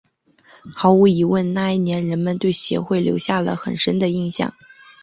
[0.73, 4.55] 毫无疑问那一年人们对协会留下了很深的印象。